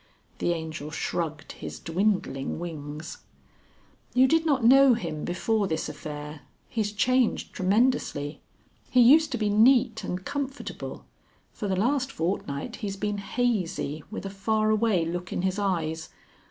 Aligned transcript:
The 0.39 0.51
Angel 0.53 0.89
shrugged 0.89 1.51
his 1.51 1.79
dwindling 1.79 2.57
wings. 2.57 3.19
"You 4.15 4.27
did 4.27 4.47
not 4.47 4.65
know 4.65 4.95
him 4.95 5.23
before 5.25 5.67
this 5.67 5.87
affair. 5.87 6.41
He's 6.67 6.91
changed 6.91 7.53
tremendously. 7.53 8.41
He 8.89 8.99
used 8.99 9.31
to 9.31 9.37
be 9.37 9.49
neat 9.51 10.03
and 10.03 10.25
comfortable. 10.25 11.05
For 11.53 11.67
the 11.67 11.75
last 11.75 12.11
fortnight 12.11 12.77
he's 12.77 12.97
been 12.97 13.19
hazy, 13.19 14.03
with 14.09 14.25
a 14.25 14.31
far 14.31 14.71
away 14.71 15.05
look 15.05 15.31
in 15.31 15.43
his 15.43 15.59
eyes. 15.59 16.09